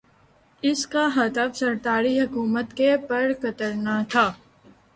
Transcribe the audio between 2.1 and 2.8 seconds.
حکومت